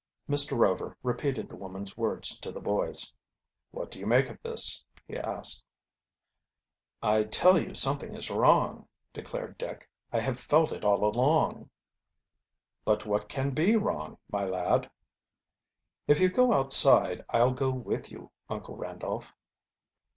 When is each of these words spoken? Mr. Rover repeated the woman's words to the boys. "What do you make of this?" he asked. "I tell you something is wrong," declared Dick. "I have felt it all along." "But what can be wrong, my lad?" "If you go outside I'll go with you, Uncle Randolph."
Mr. 0.27 0.57
Rover 0.57 0.97
repeated 1.03 1.47
the 1.47 1.55
woman's 1.55 1.95
words 1.95 2.35
to 2.39 2.51
the 2.51 2.59
boys. 2.59 3.13
"What 3.69 3.91
do 3.91 3.99
you 3.99 4.07
make 4.07 4.31
of 4.31 4.41
this?" 4.41 4.83
he 5.07 5.15
asked. 5.15 5.63
"I 7.03 7.25
tell 7.25 7.59
you 7.61 7.75
something 7.75 8.15
is 8.15 8.31
wrong," 8.31 8.87
declared 9.13 9.59
Dick. 9.59 9.87
"I 10.11 10.19
have 10.19 10.39
felt 10.39 10.71
it 10.71 10.83
all 10.83 11.03
along." 11.05 11.69
"But 12.83 13.05
what 13.05 13.29
can 13.29 13.51
be 13.51 13.75
wrong, 13.75 14.17
my 14.31 14.43
lad?" 14.43 14.89
"If 16.07 16.19
you 16.19 16.29
go 16.31 16.51
outside 16.51 17.23
I'll 17.29 17.53
go 17.53 17.69
with 17.69 18.11
you, 18.11 18.31
Uncle 18.49 18.75
Randolph." 18.75 19.31